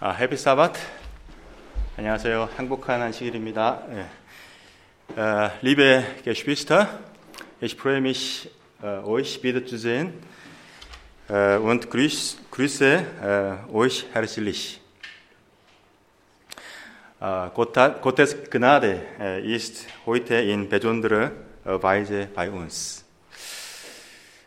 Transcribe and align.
아, 0.00 0.10
해피 0.12 0.36
사bat. 0.36 0.74
안녕하세요. 1.96 2.50
행복한 2.58 3.00
한식일입니다. 3.02 3.82
예. 3.90 4.06
Äh, 5.16 5.50
liebe 5.62 6.04
Geschwister, 6.24 6.86
ich 7.60 7.74
freue 7.74 8.00
mich, 8.00 8.48
äh, 8.82 8.98
euch 9.04 9.42
wiederzusehen 9.42 10.12
äh, 11.28 11.56
und 11.56 11.90
grüß, 11.90 12.38
grüße 12.52 13.04
äh, 13.66 13.74
euch 13.74 14.06
herzlich. 14.12 14.80
Äh, 17.20 17.48
Gott- 17.54 18.00
Gottes 18.00 18.36
Gnade 18.50 19.00
äh, 19.18 19.42
ist 19.52 19.86
heute 20.06 20.36
in 20.36 20.68
besonderer 20.68 21.32
äh, 21.64 21.82
Weise 21.82 22.28
bei 22.32 22.48
uns. 22.50 23.04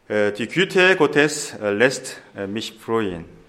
Äh, 0.07 0.31
Die 0.31 0.47
Güte 0.47 0.95
Gottes 0.95 1.54
äh, 1.55 1.71
lässt 1.71 2.21
äh, 2.38 2.47
mich 2.47 2.73
freuen. 2.79 3.40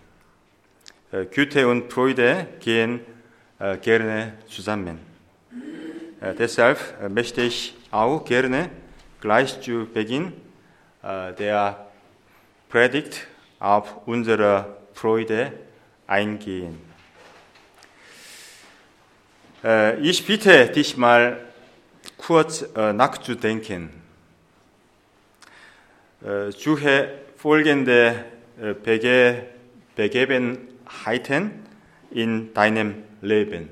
Güte 1.31 1.69
und 1.69 1.93
Freude 1.93 2.47
gehen 2.61 3.01
gerne 3.83 4.33
zusammen. 4.49 4.99
Äh, 6.23 6.35
Deshalb 6.35 6.79
äh, 7.03 7.09
möchte 7.09 7.43
ich 7.43 7.75
auch 7.91 8.25
gerne 8.25 8.71
gleich 9.21 9.61
zu 9.61 9.87
Beginn 9.93 10.33
äh, 11.03 11.33
der 11.33 11.87
Predigt 12.69 13.27
auf 13.59 14.07
unsere 14.07 14.77
Freude 14.95 15.53
eingehen. 16.07 16.79
Ich 20.01 20.27
bitte 20.27 20.67
dich 20.67 20.97
mal 20.97 21.39
kurz 22.17 22.65
nachzudenken. 22.75 23.91
Äh, 26.25 26.51
Suche 26.51 27.13
folgende 27.37 28.25
Bege 28.83 29.47
Begebenheiten 30.93 31.51
in 32.11 32.53
deinem 32.55 33.03
Leben. 33.21 33.69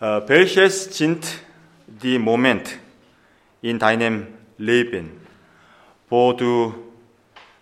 Äh, 0.00 0.20
Welches 0.26 0.96
sind 0.96 1.26
die 1.86 2.18
Momente 2.18 2.72
in 3.62 3.78
deinem 3.78 4.26
Leben, 4.58 5.20
wo 6.08 6.32
du 6.32 6.74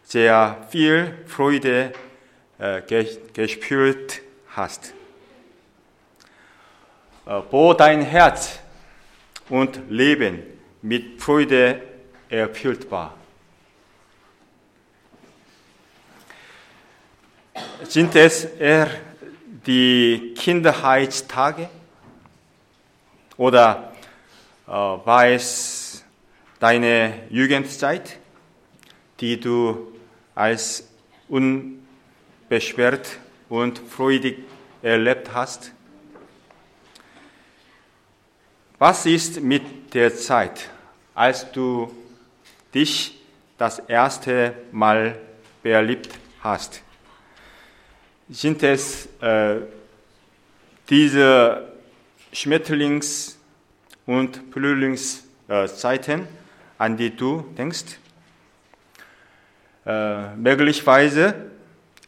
sehr 0.03 0.67
viel 0.71 1.15
Freude 1.27 1.93
äh, 2.59 2.81
ges- 2.83 3.19
gespürt 3.33 4.21
hast? 4.51 4.93
Äh, 7.27 7.41
Wo 7.51 7.75
dein 7.75 8.03
Herz 8.03 8.59
und 9.49 9.81
Leben 9.89 10.43
mit 10.83 11.21
Freude 11.21 11.83
erfüllt 12.29 12.91
war? 12.91 13.18
Sind 17.85 18.17
es 18.17 18.45
eher 18.45 18.91
die 19.65 20.35
Kindheitstage 20.37 21.71
oder 23.37 23.93
äh, 24.67 24.71
war 24.71 25.27
es 25.29 26.05
deine 26.59 27.21
Jugendzeit, 27.31 28.19
die 29.21 29.39
du 29.39 29.93
als 30.35 30.89
unbeschwert 31.29 33.19
und 33.49 33.79
freudig 33.79 34.39
erlebt 34.83 35.33
hast? 35.33 35.73
Was 38.79 39.07
ist 39.07 39.41
mit 39.41 39.95
der 39.95 40.15
Zeit, 40.17 40.69
als 41.15 41.51
du 41.53 41.95
dich 42.75 43.21
das 43.57 43.79
erste 43.79 44.55
Mal 44.73 45.17
verliebt 45.63 46.11
hast? 46.41 46.83
Sind 48.31 48.63
es 48.63 49.09
äh, 49.23 49.57
diese 50.91 51.73
Schmetterlings- 52.31 53.37
und 54.05 54.43
Frühlingszeiten, 54.53 56.29
an 56.77 56.97
die 56.99 57.17
du 57.17 57.47
denkst? 57.57 57.99
Äh, 59.87 60.37
möglicherweise 60.37 61.53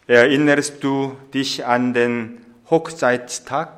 erinnerst 0.07 0.85
du 0.85 1.17
dich 1.33 1.65
an 1.65 1.95
den 1.95 2.45
Hochzeitstag, 2.69 3.71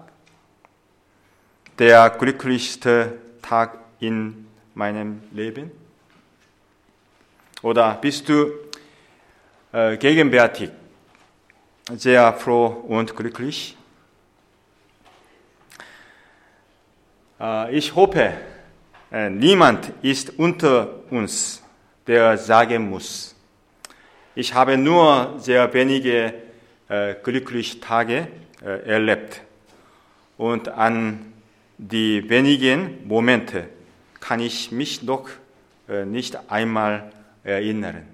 der 1.78 2.10
glücklichste 2.10 3.19
Tag 3.41 3.78
in 4.00 4.48
meinem 4.74 5.22
Leben? 5.30 5.70
Oder 7.62 7.94
bist 8.00 8.28
du 8.28 8.50
äh, 9.72 9.97
gegenwärtig 9.97 10.72
sehr 11.97 12.32
froh 12.34 12.66
und 12.66 13.14
glücklich? 13.16 13.76
Äh, 17.41 17.76
Ich 17.76 17.94
hoffe, 17.94 18.32
äh, 19.10 19.30
niemand 19.30 19.92
ist 20.03 20.38
unter 20.38 20.88
uns, 21.10 21.62
der 22.06 22.38
sagen 22.38 22.88
muss, 22.88 23.34
ich 24.34 24.54
habe 24.54 24.78
nur 24.78 25.34
sehr 25.38 25.72
wenige 25.75 26.34
äh, 26.88 27.14
glückliche 27.22 27.80
Tage 27.80 28.28
erlebt 28.64 29.41
und 30.38 30.69
an 30.69 31.32
die 31.76 32.28
wenigen 32.30 33.09
Momente 33.09 33.69
kann 34.20 34.38
ich 34.38 34.70
mich 34.70 35.03
noch 35.03 35.28
nicht 36.06 36.38
einmal 36.48 37.10
erinnern. 37.42 38.06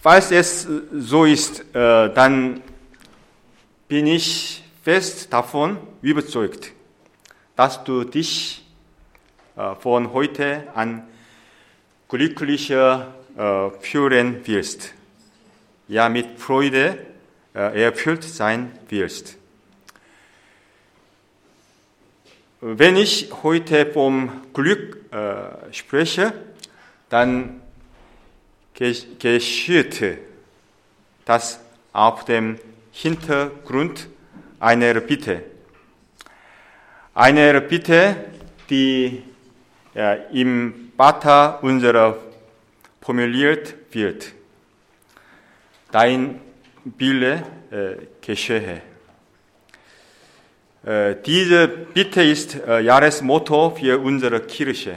Falls 0.00 0.30
es 0.30 0.68
so 0.92 1.24
ist, 1.24 1.60
äh, 1.74 2.12
dann 2.14 2.62
bin 3.88 4.06
ich 4.06 4.62
fest 4.84 5.32
davon 5.32 5.76
überzeugt, 6.02 6.70
dass 7.56 7.82
du 7.82 8.04
dich 8.04 8.64
äh, 9.56 9.74
von 9.74 10.12
heute 10.12 10.68
an 10.76 11.02
glücklicher 12.08 13.12
äh, 13.36 13.70
fühlen 13.80 14.46
wirst. 14.46 14.94
Ja, 15.88 16.08
mit 16.08 16.38
Freude 16.38 16.98
erfüllt 17.54 18.22
sein 18.22 18.70
wirst. 18.88 19.36
Wenn 22.60 22.96
ich 22.96 23.32
heute 23.42 23.86
vom 23.86 24.42
Glück 24.52 25.00
spreche, 25.72 26.34
dann 27.08 27.62
geschieht 28.78 30.18
das 31.24 31.60
auf 31.92 32.24
dem 32.24 32.58
Hintergrund 32.92 34.08
einer 34.60 34.94
Bitte. 35.00 35.42
Einer 37.14 37.60
Bitte, 37.60 38.16
die 38.70 39.22
ja, 39.94 40.14
im 40.32 40.92
Bata 40.96 41.58
unserer 41.62 42.16
formuliert 43.00 43.74
wird. 43.90 44.32
Dein 45.90 46.40
Wille 46.84 47.42
äh, 47.70 48.06
geschehe. 48.20 48.82
Äh, 50.84 51.16
diese 51.26 51.66
Bitte 51.68 52.22
ist 52.22 52.54
äh, 52.54 52.80
Jahresmotto 52.80 53.70
für 53.70 53.98
unsere 53.98 54.40
Kirche. 54.40 54.96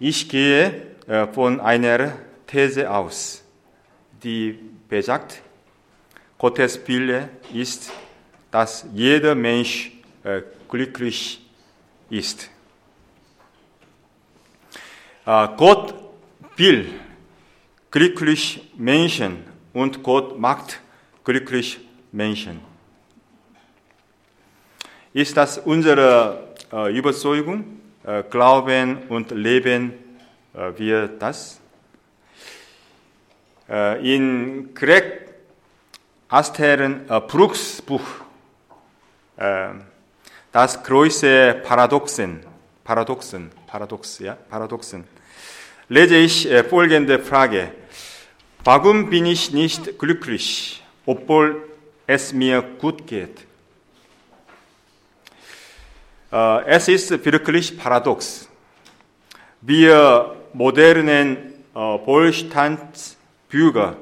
Ich 0.00 0.28
gehe 0.28 0.82
äh, 1.06 1.26
von 1.26 1.60
einer 1.60 2.12
These 2.48 2.90
aus, 2.90 3.44
die 4.22 4.58
besagt, 4.88 5.42
Gottes 6.38 6.80
Wille 6.86 7.28
ist, 7.52 7.92
dass 8.50 8.86
jeder 8.94 9.34
Mensch 9.34 9.92
äh, 10.24 10.42
glücklich 10.68 11.44
ist. 12.08 12.50
Äh, 15.26 15.48
Gott 15.56 15.94
will 16.56 16.88
glücklich 17.90 18.72
Menschen 18.76 19.44
und 19.72 20.02
Gott 20.02 20.38
macht 20.38 20.80
glücklich 21.24 21.78
Menschen. 22.12 22.60
Ist 25.12 25.36
das 25.36 25.58
unsere 25.58 26.54
äh, 26.72 26.96
Überzeugung? 26.96 27.80
Äh, 28.04 28.22
Glauben 28.30 28.98
und 29.08 29.30
Leben 29.32 29.92
äh, 30.54 30.72
wir 30.78 31.08
das? 31.08 31.57
Äh, 33.68 34.14
in 34.14 34.74
Greg 34.74 35.28
Asteren 36.28 37.08
äh, 37.08 37.20
Brooks 37.20 37.82
Buch 37.82 38.02
äh, 39.36 39.68
das 40.50 40.82
große 40.82 41.60
Paradoxen, 41.62 42.40
Paradoxen, 42.82 43.50
Paradox, 43.66 44.18
ja, 44.20 44.34
Paradoxen, 44.48 45.04
lese 45.88 46.16
ich 46.16 46.50
äh, 46.50 46.64
folgende 46.64 47.18
Frage. 47.18 47.72
Warum 48.64 49.10
bin 49.10 49.26
ich 49.26 49.52
nicht 49.52 49.98
glücklich, 49.98 50.82
obwohl 51.04 51.68
es 52.06 52.32
mir 52.32 52.62
gut 52.62 53.06
geht? 53.06 53.46
Äh, 56.32 56.64
Es 56.64 56.88
ist 56.88 57.10
wirklich 57.24 57.76
paradox. 57.76 58.48
Wir 59.60 60.34
modernen 60.54 61.36
äh, 61.74 61.98
Wohlstandsbürger 63.50 63.96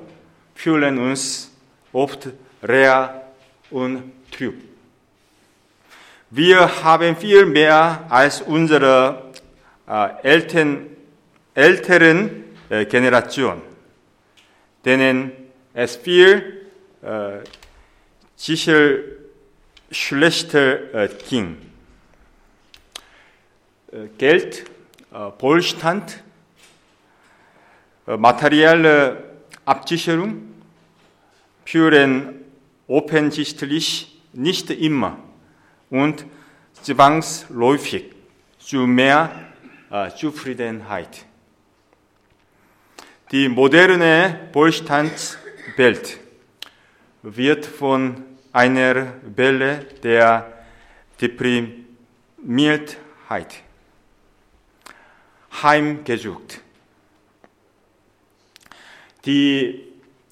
fühlen 0.54 0.98
uns 0.98 1.50
oft 1.92 2.28
leer 2.62 3.22
und 3.70 4.12
trüb. 4.30 4.54
Wir 6.30 6.82
haben 6.82 7.16
viel 7.16 7.46
mehr 7.46 8.06
als 8.08 8.40
unsere 8.40 9.32
äh, 9.88 10.08
Eltern, 10.22 10.86
älteren 11.54 12.44
äh, 12.68 12.84
Generation, 12.86 13.62
denen 14.84 15.30
es 15.72 15.96
viel 15.96 16.66
äh, 17.02 17.38
schlechter 19.90 20.94
äh, 20.94 21.08
ging. 21.28 21.56
Äh, 23.92 24.08
Geld, 24.18 24.64
äh, 25.12 25.16
Wohlstand, 25.38 26.22
materielle 28.06 29.25
Absicherung 29.66 30.54
führen 31.64 32.40
offensichtlich 32.88 34.20
nicht 34.32 34.70
immer 34.70 35.18
und 35.90 36.24
zwangsläufig 36.82 38.04
zu 38.58 38.86
mehr 38.86 39.30
äh, 39.90 40.10
Zufriedenheit. 40.10 41.24
Die 43.32 43.48
moderne 43.48 44.48
Wohlstandswelt 44.52 46.18
wird 47.22 47.66
von 47.66 48.24
einer 48.52 49.14
Welle 49.34 49.80
der 50.02 50.52
Deprimiertheit 51.20 53.62
heimgesucht. 55.62 56.60
Die 59.26 59.82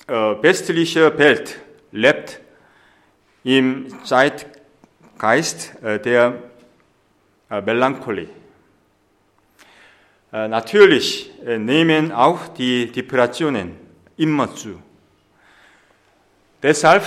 äh, 0.06 0.12
westliche 0.12 1.18
Welt 1.18 1.58
lebt 1.90 2.40
im 3.42 3.86
Zeitgeist 4.04 5.82
äh, 5.82 5.98
der 5.98 6.34
äh, 7.50 7.60
Melancholie. 7.60 8.28
Äh, 10.32 10.46
natürlich 10.46 11.32
äh, 11.44 11.58
nehmen 11.58 12.12
auch 12.12 12.46
die 12.48 12.86
Depressionen 12.92 13.76
immer 14.16 14.54
zu. 14.54 14.80
Deshalb 16.62 17.04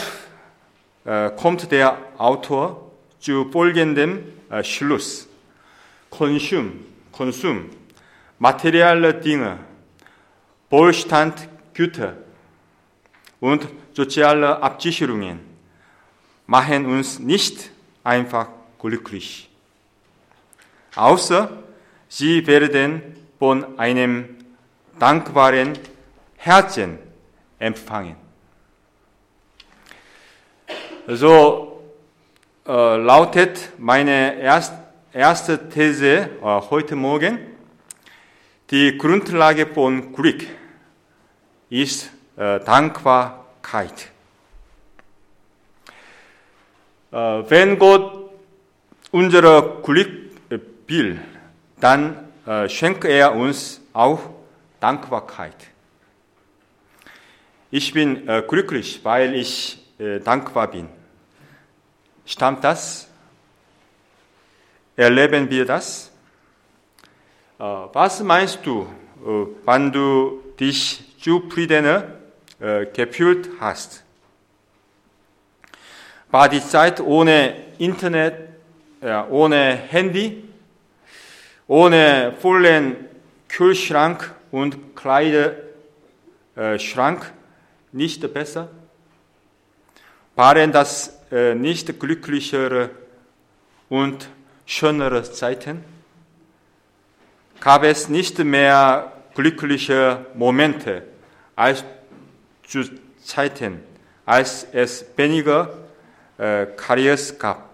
äh, 1.05 1.31
kommt 1.31 1.71
der 1.71 1.97
Autor 2.17 2.91
zu 3.19 3.49
folgendem 3.49 4.23
äh, 4.49 4.61
Schluss. 4.61 5.27
Konsum, 6.09 6.85
Konsum, 7.11 7.69
materielle 8.39 9.13
Dinge, 9.13 9.59
Wohlstand, 10.69 11.49
Güter 11.77 12.15
und 13.39 13.67
soziale 13.93 14.63
Absicherungen 14.63 15.39
machen 16.47 16.87
uns 16.87 17.19
nicht 17.19 17.69
einfach 18.03 18.47
glücklich. 18.79 19.47
Außer 20.95 21.51
sie 22.09 22.47
werden 22.47 23.01
von 23.37 23.77
einem 23.77 24.37
dankbaren 24.97 25.73
Herzen 26.37 26.97
empfangen. 27.59 28.15
So 31.05 31.83
äh, 32.65 32.71
lautet 32.97 33.73
meine 33.77 34.39
erst, 34.39 34.73
erste 35.13 35.69
These 35.69 36.07
äh, 36.07 36.29
heute 36.41 36.95
Morgen. 36.95 37.37
Die 38.71 38.97
Grundlage 38.97 39.67
von 39.67 40.11
Glück 40.11 40.43
ist 41.69 42.09
äh, 42.35 42.59
Dankbarkeit. 42.59 44.11
Äh, 47.11 47.15
wenn 47.15 47.77
Gott 47.79 48.31
unser 49.11 49.81
Glück 49.81 50.09
will, 50.87 51.19
dann 51.79 52.29
äh, 52.45 52.69
schenkt 52.69 53.05
er 53.05 53.35
uns 53.35 53.81
auch 53.93 54.19
Dankbarkeit. 54.79 55.55
Ich 57.69 57.91
bin 57.91 58.27
äh, 58.27 58.43
glücklich, 58.47 59.01
weil 59.03 59.35
ich 59.35 59.83
äh, 59.99 60.19
dankbar 60.19 60.67
bin. 60.71 60.87
Stammt 62.25 62.63
das? 62.63 63.07
Erleben 64.95 65.49
wir 65.49 65.65
das? 65.65 66.11
Äh, 67.59 67.63
was 67.63 68.21
meinst 68.21 68.59
du, 68.63 68.87
äh, 69.25 69.47
wann 69.65 69.91
du 69.91 70.43
dich 70.59 71.06
zufriedener 71.27 72.07
äh, 72.61 72.85
gefühlt 72.85 73.49
hast? 73.59 74.05
War 76.31 76.47
die 76.47 76.61
Zeit 76.61 77.01
ohne 77.01 77.53
Internet, 77.77 78.47
ohne 79.29 79.75
Handy, 79.75 80.43
ohne 81.67 82.33
vollen 82.39 82.95
Kühlschrank 83.47 84.33
und 84.51 84.95
Kleiderschrank 84.95 87.31
nicht 87.91 88.33
besser? 88.33 88.69
Waren 90.35 90.71
das 90.71 91.19
nicht 91.31 91.99
glücklichere 91.99 92.89
und 93.89 94.29
schönere 94.65 95.23
Zeiten? 95.23 95.83
Gab 97.59 97.83
es 97.83 98.09
nicht 98.09 98.39
mehr 98.39 99.11
glückliche 99.33 100.25
Momente 100.33 101.03
als 101.57 101.83
zu 102.65 102.83
Zeiten, 103.21 103.81
als 104.25 104.65
es 104.71 105.05
weniger 105.17 105.73
äh, 106.37 106.67
Karriers 106.77 107.37
gab 107.37 107.69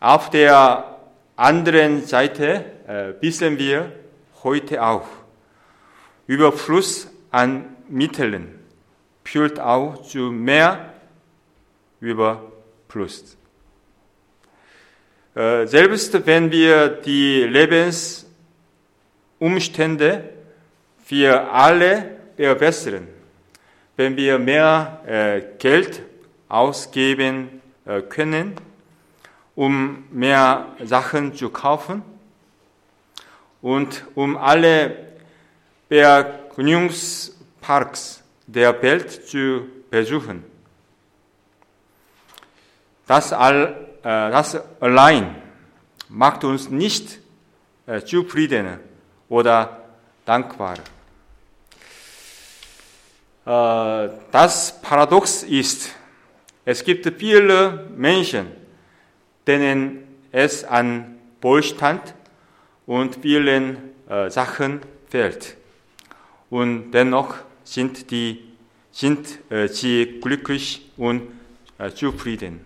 Auf 0.00 0.28
der 0.30 0.98
anderen 1.36 2.04
Seite 2.04 2.64
äh, 2.88 3.12
wissen 3.22 3.56
wir 3.58 3.92
heute 4.42 4.82
auch, 4.82 5.21
Überfluss 6.26 7.08
an 7.30 7.64
Mitteln 7.88 8.58
führt 9.24 9.58
auch 9.60 10.02
zu 10.02 10.30
mehr 10.30 10.92
Überfluss. 12.00 13.36
Äh, 15.34 15.66
selbst 15.66 16.26
wenn 16.26 16.50
wir 16.50 16.88
die 16.88 17.44
Lebensumstände 17.44 20.28
für 21.04 21.50
alle 21.50 22.16
verbessern, 22.36 23.08
wenn 23.96 24.16
wir 24.16 24.38
mehr 24.38 25.02
äh, 25.06 25.42
Geld 25.58 26.02
ausgeben 26.48 27.60
äh, 27.86 28.02
können, 28.02 28.56
um 29.54 30.04
mehr 30.10 30.74
Sachen 30.84 31.34
zu 31.34 31.50
kaufen 31.50 32.02
und 33.62 34.04
um 34.14 34.36
alle 34.36 35.11
Vergnügungsparks 35.92 38.22
der 38.46 38.82
Welt 38.82 39.28
zu 39.28 39.66
besuchen. 39.90 40.42
Das, 43.06 43.34
all, 43.34 43.88
äh, 44.02 44.02
das 44.02 44.58
allein 44.80 45.36
macht 46.08 46.44
uns 46.44 46.70
nicht 46.70 47.18
äh, 47.86 48.00
zufrieden 48.00 48.78
oder 49.28 49.82
dankbar. 50.24 50.78
Äh, 53.44 54.08
das 54.30 54.80
Paradox 54.80 55.42
ist, 55.42 55.90
es 56.64 56.84
gibt 56.84 57.04
viele 57.18 57.90
Menschen, 57.94 58.46
denen 59.46 60.04
es 60.30 60.64
an 60.64 61.18
Wohlstand 61.42 62.14
und 62.86 63.16
vielen 63.16 63.90
äh, 64.08 64.30
Sachen 64.30 64.80
fehlt. 65.10 65.58
Und 66.52 66.90
dennoch 66.90 67.34
sind, 67.64 68.10
die, 68.10 68.44
sind 68.90 69.50
äh, 69.50 69.68
sie 69.68 70.20
glücklich 70.20 70.90
und 70.98 71.22
äh, 71.78 71.90
zufrieden. 71.92 72.60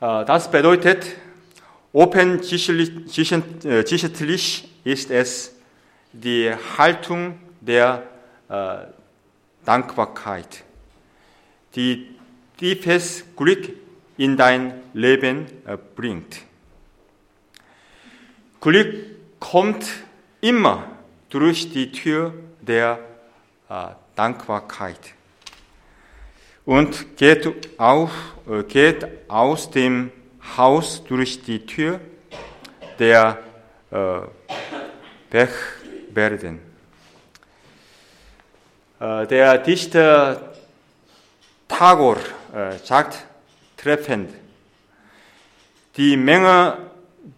Äh, 0.00 0.24
das 0.24 0.50
bedeutet, 0.50 1.06
offensichtlich 1.92 3.10
ist 4.84 5.10
es 5.10 5.54
die 6.14 6.50
Haltung 6.78 7.40
der 7.60 8.02
äh, 8.48 8.78
Dankbarkeit, 9.66 10.64
die 11.74 12.08
tiefes 12.56 13.22
Glück 13.36 13.68
in 14.16 14.38
dein 14.38 14.80
Leben 14.94 15.44
äh, 15.66 15.76
bringt. 15.94 16.38
Glück 18.62 18.94
kommt 19.38 19.84
immer 20.40 20.84
durch 21.30 21.72
die 21.72 21.90
Tür 21.92 22.32
der 22.60 22.98
äh, 23.68 23.88
Dankbarkeit 24.14 24.98
und 26.64 27.16
geht, 27.16 27.78
auf, 27.78 28.10
äh, 28.48 28.62
geht 28.64 29.06
aus 29.28 29.70
dem 29.70 30.10
Haus 30.56 31.02
durch 31.04 31.42
die 31.42 31.64
Tür 31.64 32.00
der 32.98 33.38
äh, 33.90 34.20
Bergwerden. 35.30 36.60
Äh, 39.00 39.26
der 39.26 39.58
Dichter 39.58 40.54
Tagore 41.68 42.20
äh, 42.54 42.78
sagt 42.78 43.24
treffend, 43.76 44.30
die 45.96 46.16
Menge 46.16 46.78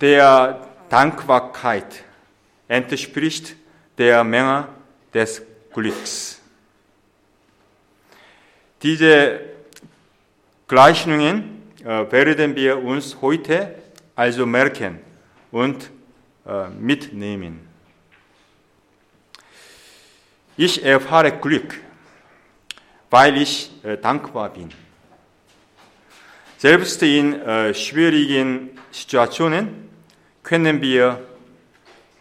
der 0.00 0.66
Dankbarkeit 0.88 2.04
entspricht 2.68 3.56
der 3.96 4.22
Menge 4.22 4.68
des 5.12 5.42
Glücks. 5.72 6.40
Diese 8.82 9.40
Gleichungen 10.68 11.62
äh, 11.80 12.12
werden 12.12 12.54
wir 12.54 12.78
uns 12.78 13.16
heute 13.20 13.74
also 14.14 14.46
merken 14.46 15.00
und 15.50 15.90
äh, 16.46 16.68
mitnehmen. 16.68 17.66
Ich 20.56 20.84
erfahre 20.84 21.32
Glück, 21.32 21.80
weil 23.10 23.38
ich 23.38 23.70
äh, 23.82 23.96
dankbar 23.96 24.50
bin. 24.50 24.70
Selbst 26.58 27.00
in 27.04 27.40
schwierigen 27.72 28.70
Situationen 28.90 29.88
können 30.42 30.82
wir 30.82 31.27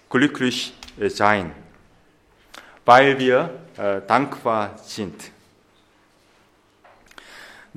glücklich 0.10 0.74
sein, 1.10 1.52
weil 2.86 3.20
wir 3.20 3.52
dankbar 4.08 4.78
sind. 4.84 5.32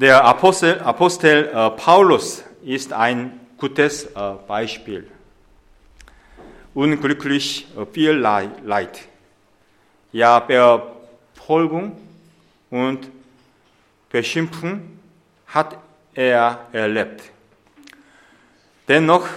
Der 0.00 0.24
Apostel, 0.24 0.80
Apostel 0.80 1.50
äh, 1.52 1.70
Paulus 1.76 2.42
ist 2.64 2.90
ein 2.90 3.38
gutes 3.58 4.06
äh, 4.06 4.32
Beispiel. 4.48 5.06
Unglücklich 6.72 7.66
äh, 7.76 7.84
viel 7.84 8.12
Leid, 8.12 9.00
ja 10.10 10.40
Verfolgung 10.40 12.00
und 12.70 13.10
Beschimpfung 14.08 14.98
hat 15.48 15.76
er 16.14 16.60
erlebt. 16.72 17.22
Dennoch 18.88 19.28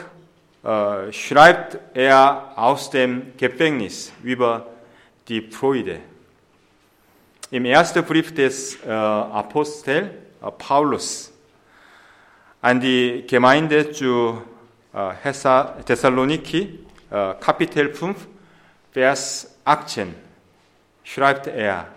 äh, 0.64 1.12
schreibt 1.12 1.78
er 1.94 2.54
aus 2.56 2.90
dem 2.90 3.34
Gefängnis 3.38 4.14
über 4.24 4.66
die 5.28 5.42
Freude. 5.42 6.00
Im 7.52 7.66
ersten 7.66 8.04
Brief 8.04 8.34
des 8.34 8.78
äh, 8.86 8.90
Apostels 8.90 10.10
äh, 10.42 10.52
Paulus 10.58 11.32
an 12.62 12.80
die 12.80 13.26
Gemeinde 13.28 13.92
zu 13.92 14.42
äh, 14.94 15.34
Thessaloniki, 15.86 16.80
äh, 17.12 17.34
Kapitel 17.42 17.94
5, 17.94 18.28
Vers 18.94 19.58
18, 19.66 20.16
schreibt 21.04 21.48
er, 21.48 21.88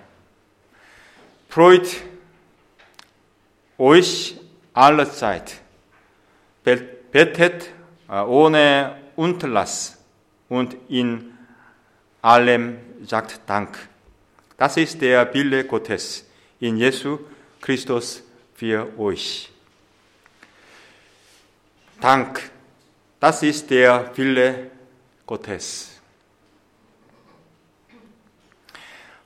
Freut 1.49 1.89
euch 3.79 4.39
alle 4.75 5.11
Zeit, 5.11 5.61
betet 6.65 7.71
ohne 8.09 8.97
Unterlass 9.17 9.99
und 10.49 10.77
in 10.89 11.33
allem 12.23 12.79
sagt 13.05 13.41
Dank. 13.47 13.77
Das 14.57 14.77
ist 14.77 15.01
der 15.01 15.33
Wille 15.35 15.65
Gottes 15.65 16.25
in 16.61 16.77
Jesu 16.77 17.19
Christus 17.61 18.23
für 18.55 18.99
euch. 18.99 19.51
Dank, 22.01 22.51
das 23.21 23.43
ist 23.43 23.71
der 23.71 24.11
Wille 24.17 24.71
Gottes. 25.27 25.93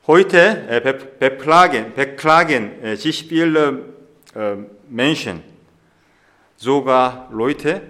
Heute 0.07 0.67
äh, 0.67 0.99
beklagen, 1.19 1.93
beklagen 1.93 2.81
äh, 2.81 2.95
sich 2.97 3.27
viele 3.27 3.93
äh, 4.33 4.55
Menschen, 4.89 5.43
sogar 6.57 7.29
Leute, 7.31 7.81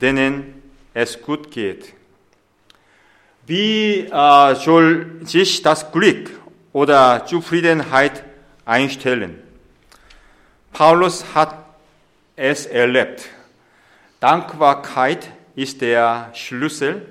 denen 0.00 0.62
es 0.94 1.20
gut 1.20 1.50
geht. 1.50 1.94
Wie 3.46 4.08
soll 4.08 5.20
sich 5.22 5.62
das 5.62 5.92
Glück 5.92 6.30
oder 6.72 7.24
Zufriedenheit 7.26 8.24
einstellen? 8.64 9.40
Paulus 10.72 11.34
hat 11.34 11.54
es 12.34 12.66
erlebt. 12.66 13.28
Dankbarkeit 14.20 15.30
ist 15.54 15.80
der 15.80 16.30
Schlüssel 16.34 17.06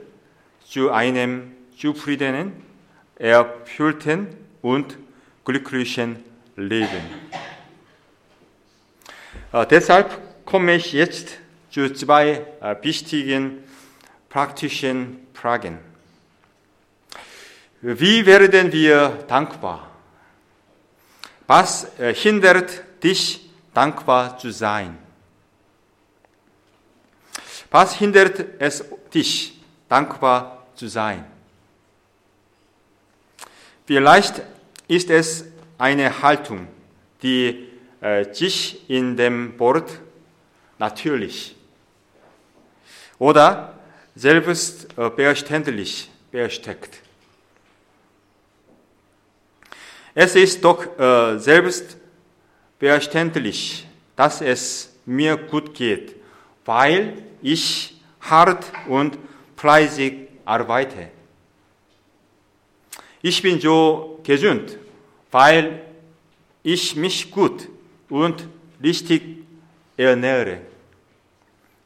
zu 0.67 0.91
einem 0.91 1.51
zufriedenen, 1.77 2.51
erfüllten 3.15 4.27
und 4.61 4.97
glücklichen 5.45 6.23
Leben. 6.55 7.01
Äh, 9.53 9.65
deshalb 9.67 10.45
komme 10.45 10.75
ich 10.75 10.91
jetzt 10.93 11.37
zu 11.75 11.91
zwei 11.91 12.41
wichtigen 12.83 13.61
praktischen 14.29 15.27
Fragen. 15.33 15.77
Wie 17.81 18.25
werden 18.25 18.71
wir 18.71 19.25
dankbar? 19.27 19.91
Was 21.47 21.99
äh, 21.99 22.13
hindert 22.13 22.81
dich 23.03 23.49
dankbar 23.73 24.37
zu 24.37 24.51
sein. 24.51 24.97
Was 27.69 27.95
hindert 27.95 28.45
es 28.57 28.85
dich, 29.13 29.59
dankbar 29.89 30.65
zu 30.75 30.87
sein? 30.87 31.25
Vielleicht 33.85 34.41
ist 34.87 35.09
es 35.09 35.43
eine 35.77 36.21
Haltung, 36.21 36.69
die 37.21 37.67
äh, 37.99 38.33
sich 38.33 38.89
in 38.89 39.17
dem 39.17 39.59
Wort 39.59 39.99
natürlich 40.79 41.55
oder 43.19 43.73
selbstverständlich 44.15 46.09
äh, 46.31 46.37
versteckt. 46.39 47.01
Es 50.13 50.35
ist 50.35 50.63
doch 50.63 50.97
äh, 50.97 51.37
selbst 51.39 51.97
verständlich, 52.79 53.85
dass 54.15 54.41
es 54.41 54.95
mir 55.05 55.35
gut 55.35 55.73
geht, 55.73 56.15
weil 56.63 57.21
ich 57.41 57.99
hart 58.21 58.65
und 58.87 59.17
fleißig 59.57 60.29
arbeite. 60.45 61.09
Ich 63.21 63.41
bin 63.41 63.59
so 63.59 64.19
gesund, 64.23 64.77
weil 65.31 65.81
ich 66.63 66.95
mich 66.95 67.29
gut 67.29 67.67
und 68.09 68.47
richtig 68.81 69.21
ernähre. 69.97 70.61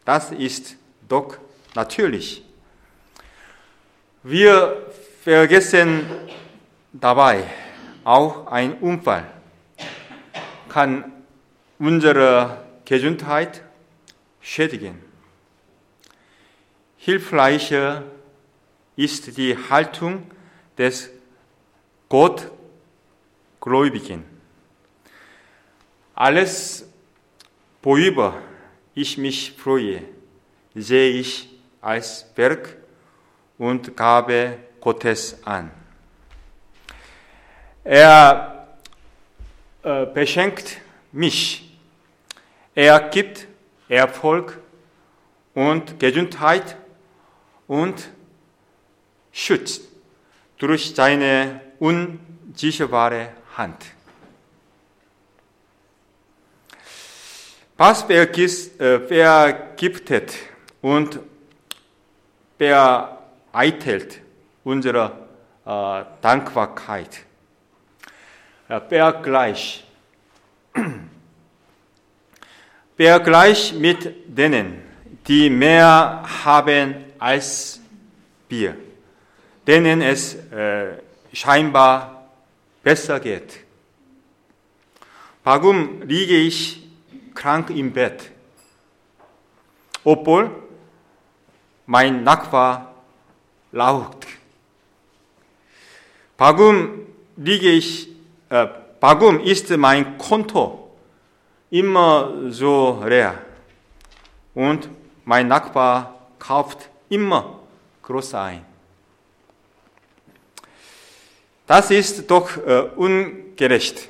Das 0.05 0.31
ist 0.31 0.75
doch 1.09 1.37
natürlich. 1.75 2.43
Wir 4.23 4.85
vergessen 5.23 6.05
dabei 6.93 7.43
auch 8.03 8.47
einen 8.47 8.73
Unfall 8.75 9.25
kann 10.69 11.11
unsere 11.79 12.63
Gesundheit 12.85 13.61
schädigen. 14.39 15.01
Hilfreicher 16.97 18.03
ist 18.95 19.35
die 19.37 19.57
Haltung 19.69 20.31
des 20.77 21.09
Gottgläubigen. 22.07 24.23
Alles, 26.13 26.87
worüber 27.81 28.39
ich 28.93 29.17
mich 29.17 29.53
freue, 29.53 30.03
sehe 30.75 31.11
ich 31.11 31.49
als 31.81 32.25
Werk 32.35 32.77
und 33.57 33.95
Gabe 33.95 34.57
Gottes 34.79 35.38
an. 35.45 35.71
Er 37.83 38.67
äh, 39.83 40.05
beschenkt 40.05 40.77
mich. 41.11 41.77
Er 42.75 42.99
gibt 43.09 43.47
Erfolg 43.88 44.59
und 45.53 45.99
Gesundheit 45.99 46.77
und 47.67 48.09
schützt 49.31 49.81
durch 50.57 50.93
seine 50.93 51.61
unsicherbare 51.79 53.29
Hand. 53.57 53.85
Was 57.77 58.03
vergiftet 58.03 60.33
und 60.81 61.19
beeitelt 62.57 64.21
unsere 64.63 65.27
äh, 65.65 66.03
Dankbarkeit. 66.21 67.25
Vergleich. 68.67 69.83
Vergleich 72.95 73.74
mit 73.79 74.13
denen, 74.27 74.83
die 75.27 75.50
mehr 75.50 76.24
haben 76.43 76.95
als 77.17 77.79
wir, 78.48 78.75
denen 79.65 80.01
es 80.01 80.36
äh, 80.36 80.98
scheinbar 81.33 82.29
besser 82.83 83.19
geht. 83.19 83.59
Warum 85.43 86.01
liege 86.03 86.36
ich 86.36 86.88
krank 87.33 87.69
im 87.69 87.91
Bett, 87.91 88.29
obwohl 90.03 90.68
mein 91.89 92.24
Nachbar 92.24 92.93
laut. 93.72 94.27
Warum 96.38 97.08
liege 97.36 97.72
ich, 97.72 98.10
äh, 98.50 98.67
warum 99.00 99.39
ist 99.39 99.72
mein 99.72 100.15
Konto 100.19 100.91
immer 101.72 102.31
so 102.50 103.03
leer 103.03 103.39
und 104.53 104.88
mein 105.25 105.48
Nachbar 105.48 106.27
kauft 106.38 106.89
immer 107.10 107.60
groß 108.03 108.36
ein? 108.36 108.63
Das 111.65 111.89
ist 111.89 112.29
doch 112.29 112.55
äh, 112.67 112.81
ungerecht. 112.96 114.08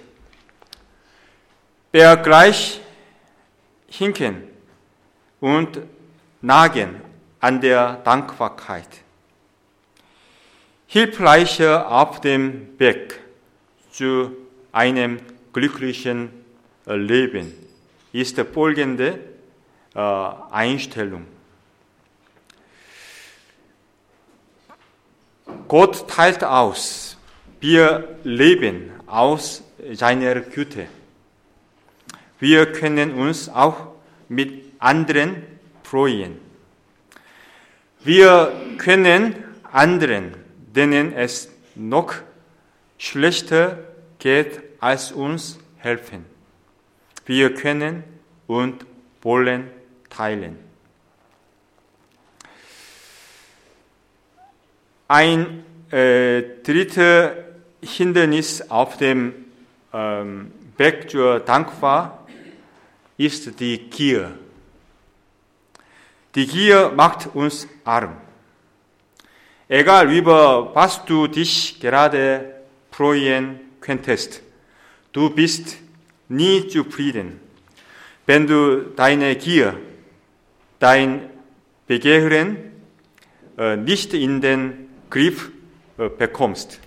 Wer 1.94 2.18
gleich 2.18 2.82
hinken 3.88 4.44
und 5.40 5.80
nagen 6.42 7.09
an 7.40 7.62
der 7.62 7.98
Dankbarkeit. 8.04 8.88
Hilfreicher 10.88 11.92
auf 11.92 12.20
dem 12.22 12.80
Weg 12.80 13.20
zu 13.92 14.32
einem 14.72 15.20
glücklichen 15.54 16.30
äh, 16.88 16.96
Leben 16.96 17.54
ist 18.12 18.40
folgende 18.54 19.20
äh, 19.94 20.00
Einstellung. 20.00 21.26
Gott 25.68 26.08
teilt 26.08 26.44
aus. 26.44 27.18
Wir 27.60 28.18
leben 28.24 28.92
aus 29.06 29.62
seiner 29.94 30.40
Güte. 30.42 30.88
Wir 32.40 32.72
können 32.72 33.14
uns 33.14 33.50
auch 33.50 33.90
mit 34.28 34.64
anderen 34.80 35.44
freuen. 35.84 36.49
Wir 38.02 38.54
können 38.78 39.36
anderen, 39.72 40.34
denen 40.74 41.12
es 41.14 41.50
noch 41.76 42.14
schlechter 42.98 43.80
geht 44.20 44.62
als 44.80 45.12
uns, 45.12 45.60
helfen. 45.78 46.26
Wir 47.26 47.54
können 47.54 48.04
und 48.48 48.86
wollen 49.22 49.70
teilen. 50.10 50.58
Ein 55.08 55.66
äh, 55.92 56.44
drittes 56.64 57.32
Hindernis 57.82 58.62
auf 58.70 58.98
dem 58.98 59.34
ähm, 59.94 60.52
Weg 60.78 61.10
zur 61.10 61.42
Dankbarkeit 61.42 62.20
ist 63.18 63.60
die 63.60 63.90
Gier. 63.90 64.32
Die 66.36 66.46
Gier 66.46 66.92
macht 66.96 67.34
uns 67.34 67.68
arm. 67.84 68.16
Egal 69.68 70.12
über 70.12 70.74
was 70.76 71.06
du 71.06 71.28
dich 71.28 71.80
gerade 71.80 72.56
freuen 72.92 73.60
könntest, 73.82 74.42
du 75.12 75.30
bist 75.30 75.78
nie 76.28 76.68
zufrieden, 76.68 77.40
wenn 78.26 78.48
du 78.48 78.92
deine 78.96 79.36
Gier, 79.36 79.76
dein 80.80 81.30
Begehren 81.88 82.58
äh, 83.58 83.76
nicht 83.76 84.14
in 84.14 84.42
den 84.42 84.90
Griff 85.10 85.50
äh, 85.98 86.10
bekommst. 86.10 86.80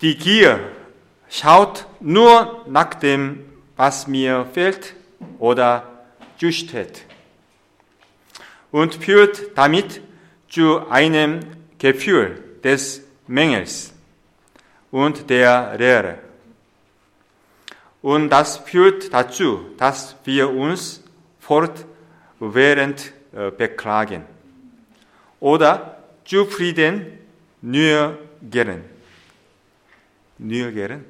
Die 0.00 0.16
Gier 0.16 0.60
schaut 1.28 1.86
nur 2.00 2.64
nach 2.68 2.94
dem 2.94 3.44
was 3.76 4.06
mir 4.06 4.46
fehlt 4.52 4.94
oder 5.38 6.04
zusteht. 6.38 7.04
Und 8.70 8.94
führt 8.94 9.56
damit 9.56 10.00
zu 10.48 10.88
einem 10.88 11.40
Gefühl 11.78 12.42
des 12.62 13.02
Mängels 13.26 13.92
und 14.90 15.28
der 15.28 15.76
Lehre. 15.78 16.18
Und 18.02 18.30
das 18.30 18.58
führt 18.58 19.12
dazu, 19.12 19.60
dass 19.76 20.16
wir 20.24 20.50
uns 20.50 21.02
fortwährend 21.40 23.12
äh, 23.32 23.50
beklagen 23.50 24.24
oder 25.38 25.98
zufrieden 26.24 27.18
nürgern. 27.60 28.84
Nürgern? 30.38 31.04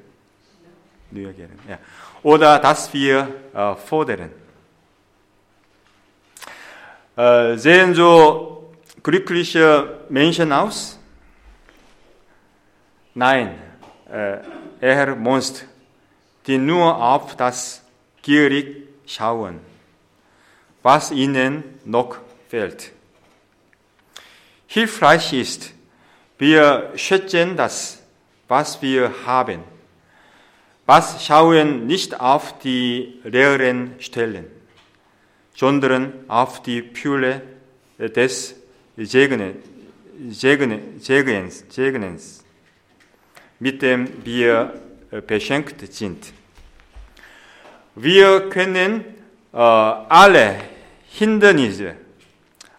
Nürgern, 1.11 1.49
ja 1.67 1.79
oder 2.23 2.59
dass 2.59 2.93
wir 2.93 3.27
äh, 3.53 3.75
fordern. 3.75 4.29
Äh, 7.21 7.55
sehen 7.55 7.93
so 7.93 8.73
glückliche 9.03 9.99
Menschen 10.09 10.51
aus? 10.51 10.97
Nein, 13.13 13.59
äh, 14.11 14.37
eher 14.81 15.15
Monster, 15.15 15.65
die 16.47 16.57
nur 16.57 16.97
auf 16.97 17.35
das 17.35 17.83
gierig 18.23 18.87
schauen, 19.05 19.59
was 20.81 21.11
ihnen 21.11 21.63
noch 21.85 22.17
fehlt. 22.49 22.91
Hilfreich 24.65 25.31
ist, 25.33 25.73
wir 26.39 26.91
schätzen 26.95 27.55
das, 27.55 28.01
was 28.47 28.81
wir 28.81 29.11
haben 29.27 29.63
was 30.93 31.25
schauen 31.25 31.87
nicht 31.87 32.19
auf 32.19 32.59
die 32.59 33.21
leeren 33.23 33.95
Stellen, 33.99 34.45
sondern 35.55 36.13
auf 36.27 36.63
die 36.63 36.81
Fülle 36.81 37.41
des 37.97 38.55
Segnens, 38.97 39.57
Segnens, 40.29 42.43
mit 43.59 43.81
dem 43.81 44.07
wir 44.23 44.73
beschenkt 45.27 45.93
sind. 45.93 46.33
Wir 47.95 48.49
können 48.49 49.03
äh, 49.51 49.57
alle 49.57 50.55
Hindernisse 51.09 51.95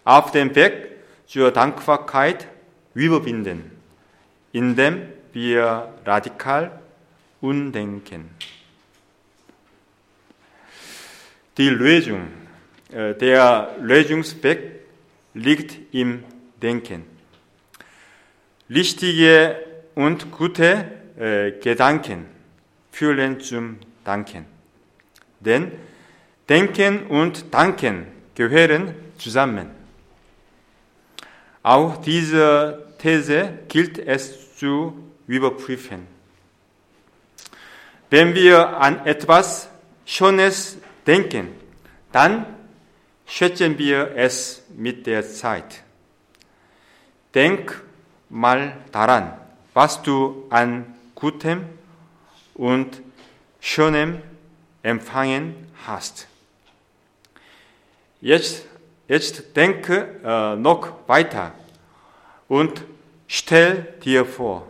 auf 0.03 0.31
dem 0.31 0.55
Weg 0.55 0.73
zur 1.27 1.51
Dankbarkeit 1.51 2.47
überwinden, 2.95 3.71
indem 4.51 5.03
wir 5.31 5.93
radikal 6.05 6.79
Undenken. 7.41 8.29
Die 11.57 11.69
Lösung, 11.69 12.21
äh, 12.21 12.42
der 12.93 13.75
Lösungsweg 13.81 14.59
liegt 15.33 15.93
im 15.93 16.23
Denken. 16.61 17.05
Richtige 18.69 19.57
und 19.95 20.31
gute 20.31 20.85
äh, 21.19 21.51
Gedanken 21.59 22.25
führen 22.91 23.39
zum 23.39 23.77
Danken. 24.03 24.45
Denn 25.39 25.71
Denken 26.49 27.07
und 27.07 27.53
Danken 27.53 28.07
gehören 28.35 28.95
zusammen. 29.17 29.71
Auch 31.61 31.97
diese 31.97 32.85
These 32.97 33.59
gilt 33.69 33.97
es 33.97 34.55
zu 34.57 34.97
überprüfen. 35.27 36.07
Wenn 38.09 38.35
wir 38.35 38.77
an 38.77 39.05
etwas 39.05 39.69
Schönes 40.05 40.77
denken, 41.07 41.49
dann 42.11 42.45
schätzen 43.33 43.79
wir 43.79 44.11
es 44.15 44.61
mit 44.77 45.07
der 45.07 45.27
Zeit. 45.27 45.81
Denk 47.33 47.81
mal 48.29 48.77
daran, 48.91 49.33
was 49.73 50.03
du 50.03 50.45
an 50.51 50.93
Gutem 51.15 51.65
und 52.53 53.01
Schönem 53.59 54.21
empfangen 54.83 55.55
hast. 55.87 56.27
Jetzt, 58.21 58.65
jetzt 59.07 59.55
denke 59.55 60.19
äh, 60.23 60.55
noch 60.55 61.07
weiter 61.07 61.53
und 62.47 62.83
stell 63.25 63.95
dir 64.05 64.25
vor, 64.25 64.67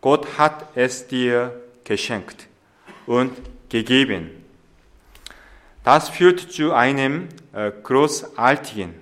Gott 0.00 0.38
hat 0.38 0.68
es 0.76 1.08
dir 1.08 1.60
geschenkt 1.82 2.46
und 3.06 3.32
gegeben. 3.68 4.43
Das 5.84 6.08
führt 6.08 6.40
zu 6.40 6.72
einem 6.72 7.28
äh, 7.52 7.70
großartigen 7.82 8.94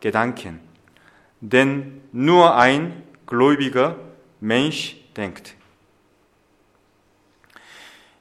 Gedanken, 0.00 0.58
denn 1.40 2.02
nur 2.10 2.56
ein 2.56 3.04
gläubiger 3.26 3.96
Mensch 4.40 4.96
denkt. 5.16 5.54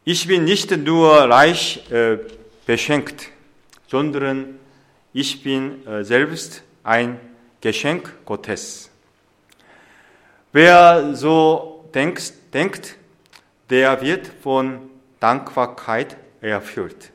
Ich 0.04 0.28
bin 0.28 0.44
nicht 0.44 0.70
nur 0.78 1.12
reich 1.14 1.90
äh, 1.92 2.20
beschenkt, 2.68 3.30
sondern 3.88 4.60
ich 5.12 5.42
bin 5.42 5.86
äh, 5.88 6.04
selbst 6.04 6.62
ein 6.84 7.20
Geschenk 7.60 8.14
Gottes. 8.24 8.92
Wer 10.52 11.16
so 11.16 11.90
denkt, 11.96 12.34
denkt, 12.54 12.98
der 13.72 14.00
wird 14.02 14.30
von 14.44 14.92
Dankbarkeit 15.20 16.18
erfüllt. 16.40 17.12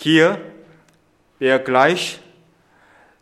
Hier, 0.00 0.40
wer 1.40 1.58
gleich 1.58 2.20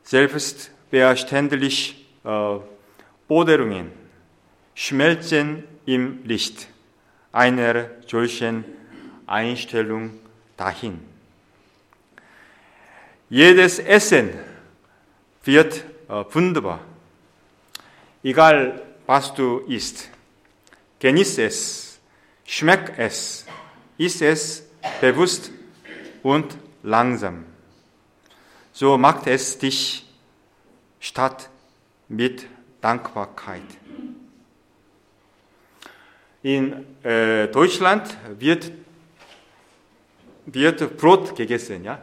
selbst 0.03 0.71
verständlich 0.91 2.07
äh, 2.23 2.59
Boderungen 3.27 3.91
schmelzen 4.75 5.65
im 5.87 6.23
Licht 6.25 6.69
einer 7.33 7.87
solchen 8.07 8.65
Einstellung 9.27 10.21
dahin. 10.59 11.01
Jedes 13.31 13.79
Essen 13.79 14.31
wird 15.45 15.83
äh, 16.09 16.25
wunderbar. 16.31 16.81
Egal, 18.23 18.83
was 19.07 19.33
du 19.33 19.61
isst. 19.67 20.11
Genieß 20.99 21.39
es, 21.39 21.99
schmeck 22.45 22.93
es, 22.99 23.47
iss 23.97 24.21
es 24.21 24.63
bewusst 25.01 25.51
und 26.23 26.66
langsam. 26.87 27.45
So 28.73 28.97
macht 28.97 29.27
es 29.27 29.59
dich 29.59 30.07
statt 31.01 31.51
mit 32.09 32.47
Dankbarkeit. 32.81 33.63
In 36.43 36.87
äh, 37.03 37.49
Deutschland 37.49 38.17
wird, 38.39 38.71
wird 40.47 40.97
Brot 40.97 41.35
gegessen. 41.35 41.85
Ja? 41.85 42.01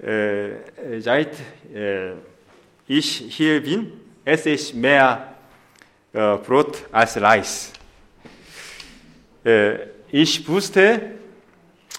Äh, 0.00 1.00
seit 1.00 1.36
äh, 1.72 2.12
ich 2.88 3.18
hier 3.36 3.62
bin, 3.62 3.92
esse 4.24 4.50
ich 4.50 4.74
mehr 4.74 5.34
äh, 6.12 6.36
Brot 6.38 6.86
als 6.90 7.20
Reis. 7.20 7.72
Äh, 9.44 9.78
ich 10.10 10.48
wusste 10.48 11.12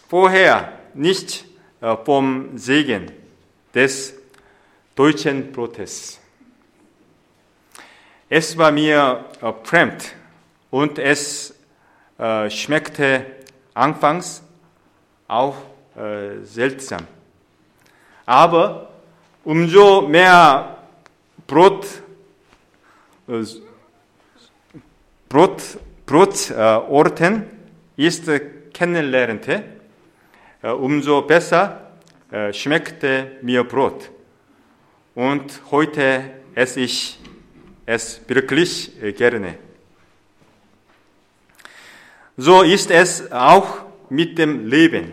vorher 0.09 0.80
nicht 0.93 1.45
äh, 1.81 1.95
vom 2.05 2.57
Segen 2.57 3.11
des 3.73 4.13
deutschen 4.95 5.51
Brotes. 5.51 6.19
Es 8.29 8.57
war 8.57 8.71
mir 8.71 9.25
äh, 9.41 9.51
fremd 9.63 10.13
und 10.69 10.99
es 10.99 11.55
äh, 12.17 12.49
schmeckte 12.49 13.25
anfangs 13.73 14.43
auch 15.27 15.55
seltsam. 16.43 17.05
Aber 18.25 18.93
umso 19.43 20.07
mehr 20.07 20.77
Brot, 21.45 21.85
Brot, 25.27 25.61
Brotorten 26.05 27.45
ist 27.97 28.29
kennenlernte, 28.73 29.63
umso 30.69 31.21
besser 31.23 31.91
äh, 32.31 32.53
schmeckte 32.53 33.37
mir 33.41 33.63
Brot. 33.63 34.11
Und 35.15 35.61
heute 35.71 36.31
esse 36.55 36.81
ich 36.81 37.19
es 37.85 38.21
wirklich 38.27 39.01
äh, 39.01 39.11
gerne. 39.13 39.57
So 42.37 42.61
ist 42.61 42.91
es 42.91 43.31
auch 43.31 43.85
mit 44.09 44.37
dem 44.37 44.67
Leben. 44.67 45.11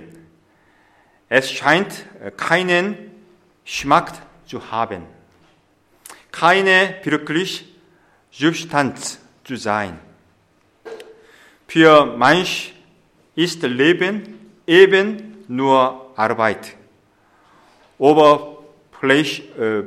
Es 1.29 1.51
scheint 1.51 2.07
keinen 2.37 2.97
Geschmack 3.65 4.13
zu 4.47 4.71
haben, 4.71 5.03
keine 6.33 6.95
wirklich 7.03 7.67
Substanz 8.31 9.19
zu 9.45 9.57
sein. 9.57 9.99
Für 11.67 12.07
manch 12.07 12.73
ist 13.35 13.63
Leben 13.63 14.51
eben 14.67 15.28
nur 15.49 16.13
Arbeit. 16.17 16.77
Oberfläch, 17.99 19.43
äh, 19.59 19.83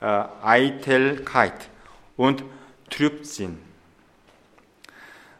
äh, 0.00 0.24
Eitelkeit 0.42 1.68
und 2.16 2.42
Trübsinn. 2.88 3.58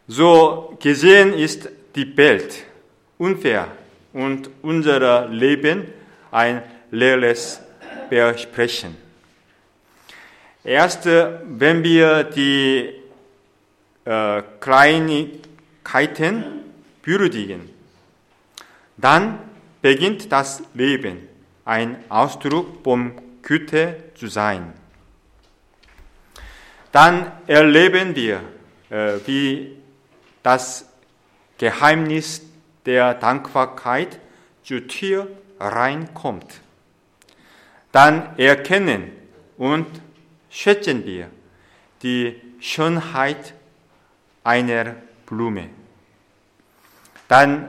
So 0.07 0.77
gesehen 0.81 1.33
ist 1.33 1.69
die 1.95 2.17
Welt 2.17 2.65
unfair 3.19 3.69
und 4.13 4.51
unser 4.63 5.29
Leben 5.29 5.87
ein 6.31 6.63
leeres 6.91 7.61
Versprechen. 8.09 8.97
Erst 10.65 11.07
wenn 11.07 11.83
wir 11.83 12.25
die 12.25 12.93
äh, 14.05 14.43
Kleinigkeiten 15.91 16.45
würdigen, 17.03 17.69
dann 18.97 19.39
beginnt 19.83 20.31
das 20.31 20.63
Leben 20.75 21.29
ein 21.65 21.97
Ausdruck 22.09 22.83
von 22.85 23.13
Güte 23.43 23.97
zu 24.15 24.29
sein 24.29 24.75
dann 26.93 27.31
erleben 27.47 28.17
wir, 28.17 28.43
äh, 28.91 29.19
wie 29.27 29.77
das 30.43 30.89
Geheimnis 31.59 32.43
der 32.87 33.15
Dankbarkeit 33.15 34.19
zur 34.65 34.87
Tür 34.87 35.29
reinkommt. 35.59 36.61
Dann 37.93 38.39
erkennen 38.39 39.13
und 39.59 39.87
schätzen 40.49 41.05
wir 41.05 41.29
die 42.03 42.41
Schönheit 42.61 43.55
einer 44.43 44.97
Blume. 45.27 45.69
Dann 47.31 47.69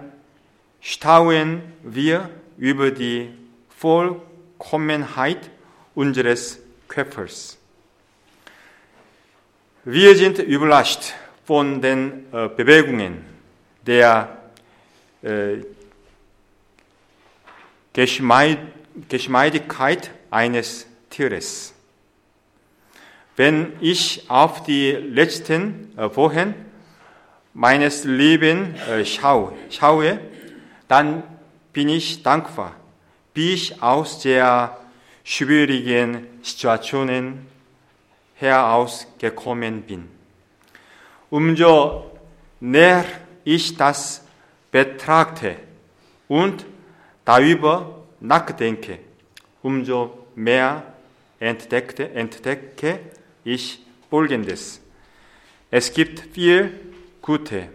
staunen 0.80 1.62
wir 1.84 2.32
über 2.58 2.90
die 2.90 3.30
Vollkommenheit 3.78 5.52
unseres 5.94 6.58
Körpers. 6.88 7.60
Wir 9.86 10.16
sind 10.16 10.40
überrascht 10.40 11.14
von 11.46 11.80
den 11.80 12.26
äh, 12.34 12.48
Bewegungen 12.48 13.24
der 13.86 14.36
äh, 15.22 15.58
Geschmeidigkeit 17.94 20.10
eines 20.32 20.88
Tieres. 21.12 21.76
Wenn 23.36 23.74
ich 23.80 24.26
auf 24.28 24.64
die 24.64 24.94
letzten 24.94 25.96
äh, 26.00 26.16
Wochen 26.16 26.56
meines 27.54 28.04
Lebens 28.04 28.80
äh, 28.88 29.06
schaue, 29.06 29.54
schaue, 29.70 30.20
dann 30.88 31.24
bin 31.74 31.90
ich 31.90 32.24
dankbar, 32.24 32.76
wie 33.34 33.54
ich 33.54 33.82
aus 33.82 34.20
der 34.20 34.78
schwierigen 35.24 36.28
Situationen 36.42 37.46
herausgekommen 38.36 39.82
bin. 39.84 40.10
Umso 41.30 42.12
näher 42.60 43.06
ich 43.44 43.76
das 43.78 44.24
betrachte 44.72 45.56
und 46.28 46.66
darüber 47.24 48.04
nachdenke, 48.20 49.00
umso 49.62 50.26
mehr 50.36 50.84
entdeckte, 51.40 52.12
entdecke 52.12 53.00
ich 53.44 53.86
Folgendes. 54.10 54.82
Es 55.70 55.94
gibt 55.94 56.34
viel 56.34 56.91
gute, 57.22 57.70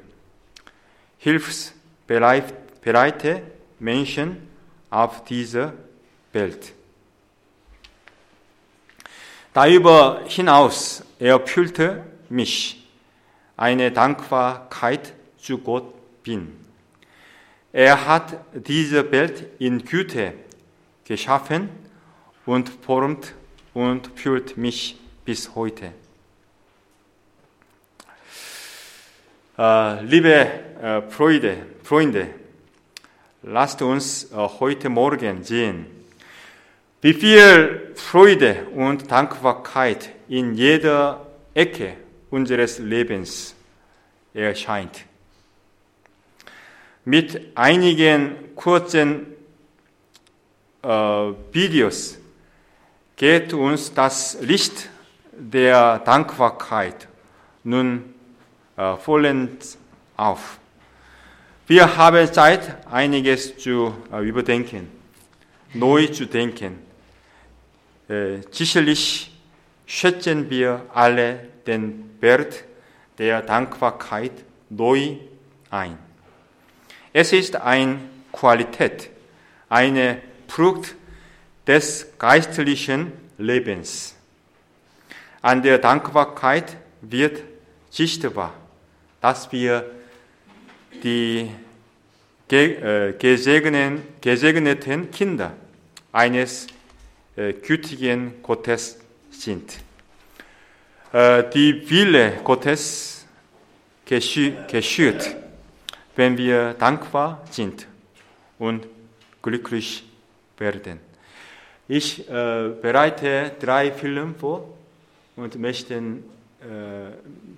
hilfsbereite 1.18 3.42
Menschen 3.78 4.48
auf 4.90 5.24
dieser 5.24 5.74
Welt. 6.32 6.72
Darüber 9.52 10.22
hinaus 10.26 11.02
erfüllte 11.18 12.04
mich 12.28 12.86
eine 13.56 13.90
Dankbarkeit 13.90 15.14
zu 15.38 15.58
Gott 15.58 15.94
bin. 16.22 16.52
Er 17.72 18.06
hat 18.06 18.38
diese 18.52 19.10
Welt 19.10 19.46
in 19.58 19.84
Güte 19.84 20.34
geschaffen 21.04 21.68
und 22.44 22.68
formt 22.68 23.34
und 23.74 24.10
führt 24.14 24.56
mich 24.56 24.98
bis 25.24 25.54
heute. 25.54 25.92
Liebe 29.58 30.34
äh, 30.82 31.02
Freunde, 31.08 31.56
Freunde, 31.82 32.28
lasst 33.42 33.80
uns 33.80 34.24
äh, 34.24 34.36
heute 34.36 34.90
Morgen 34.90 35.42
sehen, 35.42 35.86
wie 37.00 37.14
viel 37.14 37.92
Freude 37.94 38.66
und 38.74 39.10
Dankbarkeit 39.10 40.10
in 40.28 40.54
jeder 40.54 41.26
Ecke 41.54 41.94
unseres 42.30 42.78
Lebens 42.78 43.54
erscheint. 44.34 45.04
Mit 47.06 47.40
einigen 47.54 48.54
kurzen 48.56 49.26
äh, 50.82 50.88
Videos 50.88 52.18
geht 53.16 53.54
uns 53.54 53.94
das 53.94 54.36
Licht 54.42 54.90
der 55.32 56.00
Dankbarkeit 56.00 57.08
nun 57.64 58.15
äh, 58.76 58.96
vollends 58.96 59.78
auf. 60.16 60.58
Wir 61.66 61.96
haben 61.96 62.32
Zeit, 62.32 62.86
einiges 62.90 63.58
zu 63.58 63.94
äh, 64.12 64.22
überdenken, 64.22 64.88
neu 65.74 66.06
zu 66.06 66.26
denken. 66.26 66.78
Äh, 68.08 68.38
sicherlich 68.50 69.32
schätzen 69.84 70.48
wir 70.48 70.82
alle 70.94 71.40
den 71.66 72.10
Wert 72.20 72.64
der 73.18 73.42
Dankbarkeit 73.42 74.32
neu 74.68 75.16
ein. 75.70 75.98
Es 77.12 77.32
ist 77.32 77.56
eine 77.56 77.98
Qualität, 78.30 79.10
eine 79.68 80.20
Frucht 80.48 80.94
des 81.66 82.06
geistlichen 82.18 83.12
Lebens. 83.38 84.14
An 85.42 85.62
der 85.62 85.78
Dankbarkeit 85.78 86.76
wird 87.00 87.42
sichtbar, 87.90 88.52
dass 89.20 89.50
wir 89.52 89.84
die 91.02 91.50
äh, 92.50 93.12
gesegneten 93.18 95.10
Kinder 95.10 95.52
eines 96.12 96.68
äh, 97.36 97.52
gütigen 97.52 98.42
Gottes 98.42 98.98
sind. 99.30 99.78
Äh, 101.12 101.44
die 101.50 101.90
Wille 101.90 102.40
Gottes 102.44 103.26
geschieht, 104.04 105.36
wenn 106.14 106.38
wir 106.38 106.74
dankbar 106.74 107.44
sind 107.50 107.86
und 108.58 108.86
glücklich 109.42 110.04
werden. 110.58 111.00
Ich 111.88 112.26
bereite 112.26 113.52
drei 113.60 113.92
Filme 113.92 114.34
vor 114.38 114.76
und 115.36 115.58
möchten, 115.58 116.18
äh, 116.18 116.22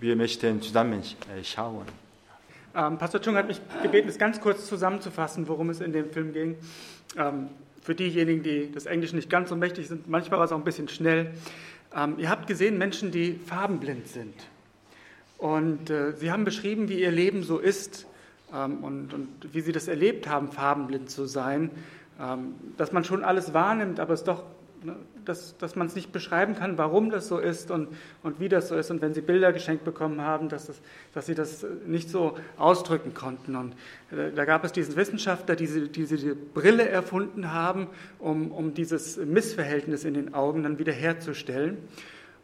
wir 0.01 0.17
möchten 0.17 0.61
zusammen 0.63 1.01
äh, 1.01 1.43
schauen. 1.43 1.87
Ähm, 2.75 2.99
Pastor 2.99 3.21
Chung 3.21 3.37
hat 3.37 3.49
mich 3.49 3.61
gebeten, 3.83 4.09
es 4.09 4.19
ganz 4.19 4.41
kurz 4.41 4.67
zusammenzufassen, 4.67 5.49
worum 5.49 5.71
es 5.71 5.81
in 5.81 5.93
dem 5.93 6.11
Film 6.11 6.33
ging. 6.33 6.57
Ähm, 7.17 7.49
für 7.83 7.95
diejenigen, 7.95 8.43
die 8.43 8.71
das 8.71 8.87
Englisch 8.87 9.13
nicht 9.13 9.31
ganz 9.31 9.49
so 9.49 9.57
mächtig 9.57 9.89
sind, 9.89 10.09
manchmal 10.09 10.39
war 10.39 10.47
es 10.47 10.53
auch 10.53 10.59
ein 10.59 10.65
bisschen 10.65 10.89
schnell. 10.89 11.33
Ähm, 11.95 12.17
ihr 12.19 12.29
habt 12.29 12.47
gesehen 12.47 12.79
Menschen, 12.79 13.11
die 13.11 13.33
farbenblind 13.47 14.09
sind. 14.09 14.35
Und 15.39 15.89
äh, 15.89 16.13
sie 16.13 16.31
haben 16.31 16.45
beschrieben, 16.45 16.89
wie 16.89 17.01
ihr 17.01 17.11
Leben 17.11 17.43
so 17.43 17.59
ist 17.59 18.07
ähm, 18.55 18.85
und, 18.85 19.15
und, 19.15 19.29
wie 19.55 19.61
sie 19.61 19.73
das 19.73 19.89
erlebt 19.89 20.29
haben, 20.29 20.53
farbenblind 20.53 21.11
zu 21.11 21.27
sein. 21.27 21.71
Ähm, 22.21 22.55
dass 22.77 22.93
man 22.93 23.05
schon 23.05 23.25
alles 23.25 23.55
wahrnimmt, 23.55 24.01
aber 24.01 24.13
es 24.13 24.25
doch 24.25 24.43
dass, 25.25 25.57
dass 25.59 25.77
man 25.77 25.87
es 25.87 25.95
nicht 25.95 26.13
beschreiben 26.13 26.55
kann, 26.55 26.79
warum 26.79 27.11
das 27.11 27.29
so 27.29 27.39
ist 27.39 27.71
und, 27.71 27.89
und 28.23 28.41
wie 28.41 28.49
das 28.49 28.69
so 28.69 28.77
ist. 28.77 28.91
Und 28.91 29.01
wenn 29.01 29.15
sie 29.15 29.21
Bilder 29.21 29.53
geschenkt 29.53 29.85
bekommen 29.85 30.23
haben, 30.23 30.49
dass, 30.49 30.67
das, 30.67 30.81
dass 31.15 31.27
sie 31.27 31.35
das 31.35 31.65
nicht 31.87 32.09
so 32.11 32.37
ausdrücken 32.57 33.15
konnten. 33.15 33.57
Und 33.57 33.75
äh, 34.11 34.33
da 34.33 34.45
gab 34.45 34.65
es 34.65 34.73
diesen 34.73 34.97
Wissenschaftler, 34.97 35.57
die 35.57 35.67
diese, 35.67 35.89
diese 35.89 36.35
Brille 36.35 36.89
erfunden 36.89 37.53
haben, 37.53 37.89
um, 38.19 38.51
um 38.53 38.75
dieses 38.75 39.17
Missverhältnis 39.17 40.05
in 40.05 40.15
den 40.15 40.35
Augen 40.35 40.63
dann 40.63 40.79
wiederherzustellen. 40.79 41.79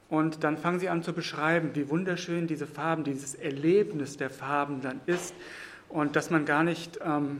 Und 0.09 0.45
dann 0.45 0.59
fangen 0.59 0.79
sie 0.79 0.89
an 0.89 1.03
zu 1.03 1.13
beschreiben, 1.13 1.71
wie 1.75 1.89
wunderschön 1.89 2.47
diese 2.47 2.67
Farben, 2.67 3.05
dieses 3.05 3.35
Erlebnis 3.35 4.17
der 4.17 4.31
Farben 4.31 4.81
dann 4.81 5.01
ist. 5.07 5.35
Und 5.89 6.17
dass 6.17 6.31
man 6.31 6.45
gar 6.45 6.65
nicht, 6.65 6.99
ähm, 7.05 7.39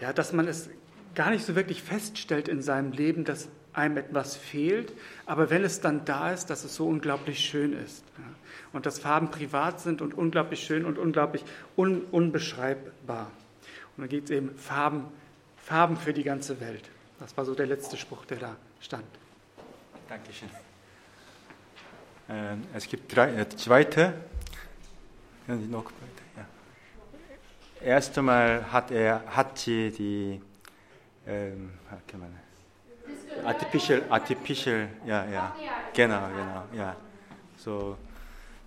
ja, 0.00 0.12
dass 0.12 0.32
man 0.32 0.48
es 0.48 0.68
gar 1.18 1.30
nicht 1.30 1.44
so 1.44 1.56
wirklich 1.56 1.82
feststellt 1.82 2.46
in 2.46 2.62
seinem 2.62 2.92
Leben, 2.92 3.24
dass 3.24 3.48
einem 3.72 3.96
etwas 3.96 4.36
fehlt, 4.36 4.92
aber 5.26 5.50
wenn 5.50 5.64
es 5.64 5.80
dann 5.80 6.04
da 6.04 6.32
ist, 6.32 6.46
dass 6.46 6.62
es 6.62 6.76
so 6.76 6.86
unglaublich 6.86 7.40
schön 7.40 7.72
ist. 7.72 8.04
Und 8.72 8.86
dass 8.86 9.00
Farben 9.00 9.32
privat 9.32 9.80
sind 9.80 10.00
und 10.00 10.14
unglaublich 10.14 10.62
schön 10.62 10.84
und 10.84 10.96
unglaublich 10.96 11.44
un 11.76 12.02
unbeschreibbar. 12.12 13.32
Und 13.96 14.02
dann 14.02 14.08
geht 14.08 14.24
es 14.26 14.30
eben 14.30 14.56
Farben, 14.56 15.06
Farben 15.56 15.96
für 15.96 16.12
die 16.12 16.22
ganze 16.22 16.60
Welt. 16.60 16.88
Das 17.18 17.36
war 17.36 17.44
so 17.44 17.52
der 17.52 17.66
letzte 17.66 17.96
Spruch, 17.96 18.24
der 18.24 18.38
da 18.38 18.56
stand. 18.80 19.02
Dankeschön. 20.08 20.50
Ähm, 22.28 22.62
es 22.74 22.86
gibt 22.86 23.14
drei, 23.16 23.34
äh, 23.34 23.48
zweite. 23.48 24.14
Noch 25.48 25.86
weiter, 25.86 26.24
ja. 26.36 26.46
Erst 27.84 28.16
einmal 28.18 28.70
hat 28.70 28.92
er, 28.92 29.24
hat 29.34 29.58
sie 29.58 29.90
die 29.90 30.47
ähm, 31.28 31.70
kann 32.06 32.20
man, 32.20 32.36
artificial, 33.44 34.02
artificial, 34.08 34.88
ja, 35.06 35.24
ja, 35.26 35.54
genau, 35.94 36.28
genau, 36.28 36.64
ja. 36.72 36.96
So, 37.56 37.96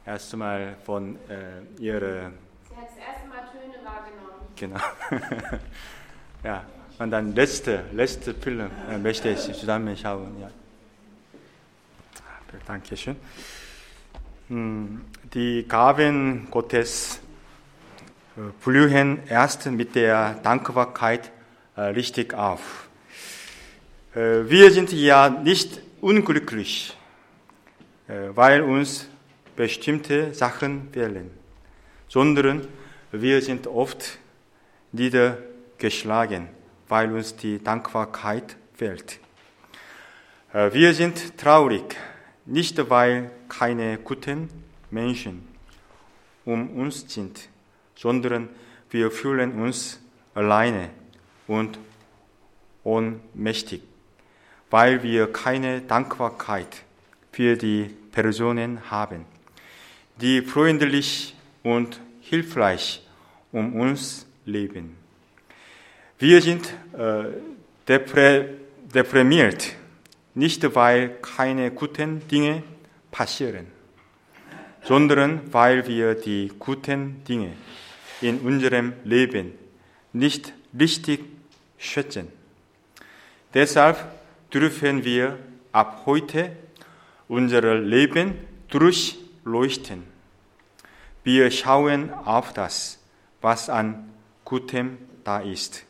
erstmal 0.06 0.76
von 0.84 1.15
äh, 1.30 1.82
ihre. 1.82 2.32
Sie 2.69 2.76
hat 2.76 2.88
das 2.88 2.97
erste 2.97 3.28
Mal 3.28 3.47
Töne 3.52 3.84
wahrgenommen. 3.84 4.32
Genau. 4.56 4.80
ja, 6.43 6.65
und 7.00 7.12
dann 7.12 7.34
letzte, 7.34 7.86
letzte 7.93 8.34
Film 8.34 8.69
äh, 8.89 8.97
möchte 8.97 9.30
ich 9.30 9.39
zusammen 9.39 9.95
schauen, 9.97 10.39
ja. 10.39 10.50
Dankeschön. 12.67 13.15
Hm, 14.50 15.02
die 15.34 15.65
Gaben 15.67 16.47
Gottes 16.52 17.21
äh, 18.36 18.41
blühen 18.63 19.26
erst 19.28 19.65
mit 19.67 19.95
der 19.95 20.34
Dankbarkeit 20.43 21.32
richtig 21.89 22.34
auf. 22.34 22.89
Äh, 24.15 24.50
wir 24.50 24.72
sind 24.72 24.91
ja 24.91 25.30
nicht 25.30 25.82
unglücklich, 26.02 26.96
äh, 28.08 28.30
weil 28.36 28.62
uns 28.62 29.08
bestimmte 29.56 30.34
Sachen 30.34 30.89
fehlen, 30.91 31.32
sondern 32.08 32.67
wir 33.12 33.41
sind 33.41 33.67
oft 33.67 34.17
niedergeschlagen, 34.91 36.48
weil 36.88 37.12
uns 37.13 37.36
die 37.36 37.62
Dankbarkeit 37.63 38.56
fehlt. 38.74 39.20
Wir 40.54 40.94
sind 40.94 41.38
traurig, 41.38 41.96
nicht 42.46 42.89
weil 42.89 43.32
keine 43.48 43.98
guten 44.00 44.50
Menschen 44.89 45.48
um 46.44 46.70
uns 46.72 47.06
sind, 47.08 47.48
sondern 47.96 48.50
wir 48.89 49.12
fühlen 49.12 49.62
uns 49.62 50.02
alleine 50.34 50.89
und 51.51 51.77
ohnmächtig, 52.83 53.81
weil 54.69 55.03
wir 55.03 55.31
keine 55.31 55.81
Dankbarkeit 55.81 56.83
für 57.31 57.57
die 57.57 57.89
Personen 58.13 58.89
haben, 58.89 59.25
die 60.21 60.41
freundlich 60.41 61.35
und 61.61 61.99
hilfreich 62.21 63.05
um 63.51 63.75
uns 63.75 64.25
leben. 64.45 64.95
Wir 66.19 66.41
sind 66.41 66.73
äh, 66.97 67.25
deprä 67.87 68.45
deprimiert, 68.95 69.75
nicht 70.33 70.63
weil 70.75 71.17
keine 71.21 71.71
guten 71.71 72.25
Dinge 72.29 72.63
passieren, 73.09 73.67
sondern 74.83 75.41
weil 75.51 75.85
wir 75.87 76.15
die 76.15 76.51
guten 76.59 77.23
Dinge 77.25 77.53
in 78.21 78.39
unserem 78.39 78.93
Leben 79.03 79.53
nicht 80.13 80.53
richtig 80.77 81.31
schätzen. 81.82 82.32
Deshalb 83.54 83.98
dürfen 84.54 85.04
wir 85.04 85.38
ab 85.74 86.04
heute 86.06 86.56
unser 87.28 87.76
Leben 87.76 88.36
durchleuchten. 88.70 90.04
Wir 91.24 91.52
schauen 91.52 92.13
auf 92.13 92.54
das, 92.54 93.00
was 93.41 93.70
an 93.70 94.10
Gutem 94.46 94.98
da 95.24 95.39
ist. 95.39 95.84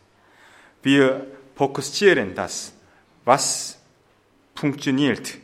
Wir 0.82 1.28
fokussieren 1.56 2.34
das, 2.34 2.74
was 3.26 3.78
funktioniert 4.56 5.38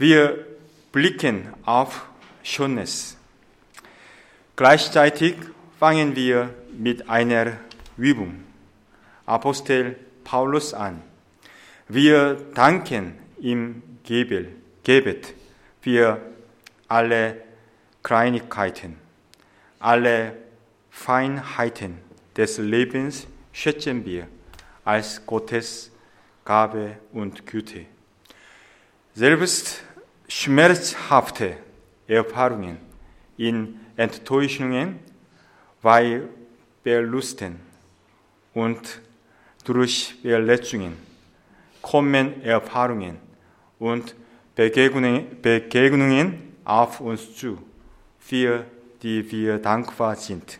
Wir 0.00 0.46
blicken 0.92 1.52
auf 1.66 2.06
Schönes. 2.42 3.18
Gleichzeitig 4.56 5.34
fangen 5.78 6.16
wir 6.16 6.54
mit 6.72 7.10
einer 7.10 7.58
Übung 8.00 8.44
Apostel 9.26 9.94
Paulus 10.24 10.72
an. 10.72 11.02
Wir 11.86 12.34
danken 12.54 13.18
im 13.42 13.82
Gebet 14.04 15.34
für 15.82 16.20
alle 16.88 17.42
Kleinigkeiten, 18.02 18.96
alle 19.78 20.34
Feinheiten 20.88 21.98
des 22.34 22.56
Lebens 22.56 23.26
schätzen 23.52 24.06
wir 24.06 24.26
als 24.84 25.24
Gottes 25.26 25.90
Gabe 26.44 26.96
und 27.12 27.46
Güte. 27.46 27.84
Selbst 29.14 29.82
schmerzhafte 30.26 31.58
Erfahrungen 32.08 32.78
in 33.36 33.78
Enttäuschungen, 33.96 35.00
bei 35.82 36.22
Verlusten 36.82 37.69
und 38.54 39.00
durch 39.64 40.14
Verletzungen 40.22 40.96
kommen 41.82 42.42
Erfahrungen 42.42 43.18
und 43.78 44.14
Begegnungen 44.54 46.54
auf 46.64 47.00
uns 47.00 47.36
zu, 47.36 47.58
für 48.18 48.64
die 49.02 49.30
wir 49.30 49.58
dankbar 49.58 50.16
sind. 50.16 50.58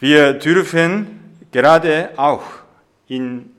Wir 0.00 0.34
dürfen 0.34 1.20
gerade 1.50 2.10
auch 2.16 2.44
in 3.08 3.50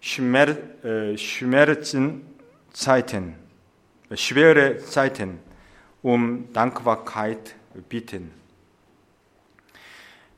Schmerz, 0.00 0.84
äh, 0.84 1.16
Schmerzenzeiten, 1.18 3.34
schwere 4.14 4.78
Zeiten 4.78 5.40
um 6.02 6.50
Dankbarkeit 6.52 7.54
bitten. 7.88 8.30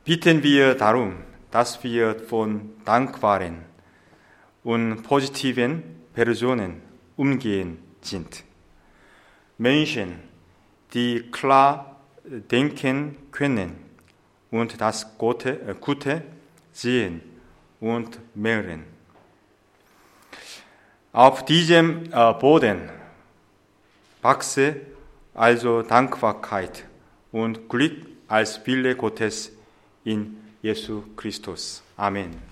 Bitten 0.05 0.43
wir 0.43 0.75
darum, 0.75 1.15
dass 1.53 1.85
wir 1.85 2.19
von 2.19 2.71
dankbaren 2.85 3.59
und 4.65 5.03
positiven 5.03 5.83
Personen 6.15 6.83
umgehen 7.17 7.79
sind. 8.01 8.43
Menschen, 9.59 10.19
die 10.95 11.31
klar 11.31 12.01
denken 12.25 13.17
können 13.31 13.77
und 14.51 14.81
das 14.81 15.17
Gute, 15.19 15.61
äh, 15.61 15.75
Gute 15.81 16.23
sehen 16.73 17.21
und 17.81 18.19
mehren. 18.35 18.85
Auf 21.12 21.45
diesem 21.45 22.05
äh, 22.12 22.33
Boden 22.35 22.88
wachse 24.23 24.77
also 25.35 25.83
Dankbarkeit 25.83 26.85
und 27.33 27.69
Glück 27.69 28.07
als 28.29 28.65
Wille 28.67 28.97
Gottes 28.97 29.53
in 30.05 30.42
예수 30.64 31.05
그리스도스. 31.16 31.83
아멘. 31.96 32.52